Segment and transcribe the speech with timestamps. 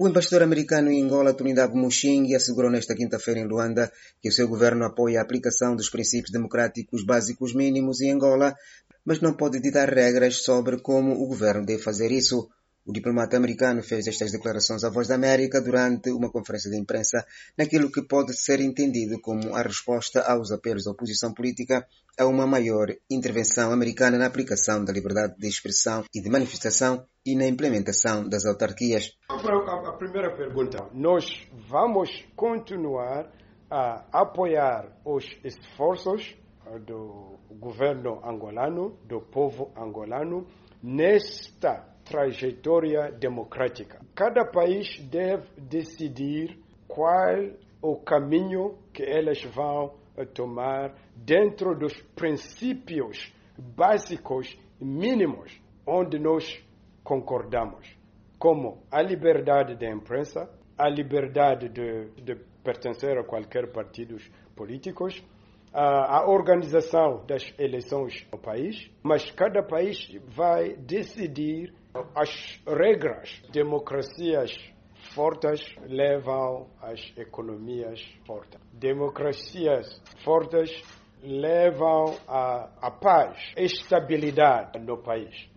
[0.00, 3.90] O embaixador americano em Angola, Trinidad Muxing, assegurou nesta quinta-feira em Luanda
[4.22, 8.54] que o seu governo apoia a aplicação dos princípios democráticos básicos mínimos em Angola,
[9.04, 12.48] mas não pode ditar regras sobre como o governo deve fazer isso.
[12.88, 17.22] O diplomata americano fez estas declarações à Voz da América durante uma conferência de imprensa
[17.54, 21.86] naquilo que pode ser entendido como a resposta aos apelos da oposição política
[22.18, 27.36] a uma maior intervenção americana na aplicação da liberdade de expressão e de manifestação e
[27.36, 29.12] na implementação das autarquias.
[29.28, 33.30] A primeira pergunta: nós vamos continuar
[33.70, 36.34] a apoiar os esforços
[36.86, 40.46] do governo angolano, do povo angolano,
[40.82, 44.00] nesta trajetória democrática.
[44.14, 47.50] Cada país deve decidir qual
[47.82, 49.94] o caminho que elas vão
[50.34, 56.62] tomar dentro dos princípios básicos mínimos onde nós
[57.04, 57.96] concordamos,
[58.38, 65.22] como a liberdade de imprensa, a liberdade de, de pertencer a qualquer partidos políticos,
[65.72, 71.72] a, a organização das eleições no país, mas cada país vai decidir
[72.14, 73.42] as regras.
[73.50, 74.56] Democracias
[75.14, 78.60] fortes levam às economias fortes.
[78.72, 80.70] Democracias fortes
[81.22, 85.48] levam à, à paz, estabilidade no país.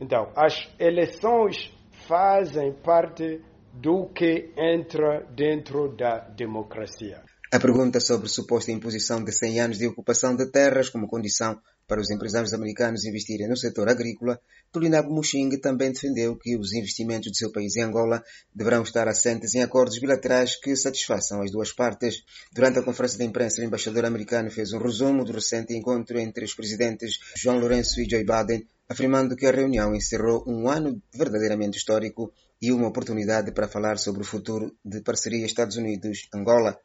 [0.00, 1.72] Então, as eleições
[2.06, 3.42] fazem parte
[3.72, 7.22] do que entra dentro da democracia.
[7.52, 12.00] A pergunta sobre suposta imposição de 100 anos de ocupação de terras como condição para
[12.00, 14.40] os empresários americanos investirem no setor agrícola,
[14.72, 18.20] Tulinabo Muxing também defendeu que os investimentos de seu país em Angola
[18.52, 22.24] deverão estar assentes em acordos bilaterais que satisfaçam as duas partes.
[22.52, 26.44] Durante a conferência de imprensa, o embaixador americano fez um resumo do recente encontro entre
[26.44, 31.78] os presidentes João Lourenço e Joe Biden, afirmando que a reunião encerrou um ano verdadeiramente
[31.78, 36.76] histórico e uma oportunidade para falar sobre o futuro de parceria Estados Unidos-Angola.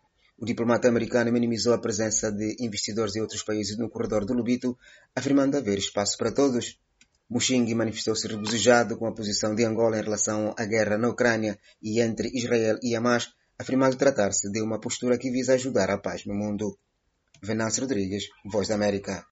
[0.42, 4.76] O diplomata americano minimizou a presença de investidores de outros países no corredor do Lubito,
[5.16, 6.66] afirmando haver espaço para todos.
[7.30, 12.02] Muxing manifestou-se regozijado com a posição de Angola em relação à guerra na Ucrânia e
[12.02, 16.34] entre Israel e Hamas, afirmando tratar-se de uma postura que visa ajudar a paz no
[16.34, 16.76] mundo.
[17.44, 19.14] Venâncio Rodrigues, Voz da América.